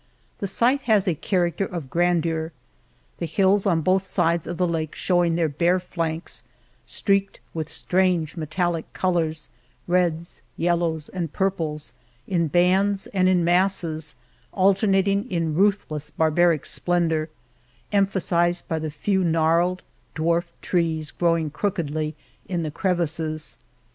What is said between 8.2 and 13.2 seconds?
metallic colors, reds, yellows, and purples, in bands